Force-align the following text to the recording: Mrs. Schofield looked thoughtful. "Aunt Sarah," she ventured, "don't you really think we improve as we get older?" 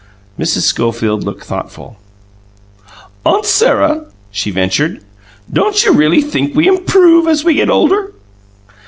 Mrs. 0.39 0.61
Schofield 0.63 1.23
looked 1.23 1.43
thoughtful. 1.43 1.99
"Aunt 3.23 3.45
Sarah," 3.45 4.07
she 4.31 4.49
ventured, 4.49 5.01
"don't 5.53 5.85
you 5.85 5.93
really 5.93 6.23
think 6.23 6.55
we 6.55 6.67
improve 6.67 7.27
as 7.27 7.43
we 7.43 7.53
get 7.53 7.69
older?" 7.69 8.11